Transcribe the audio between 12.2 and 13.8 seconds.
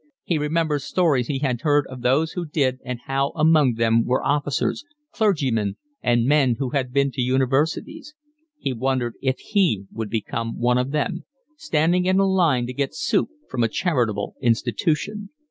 line to get soup from a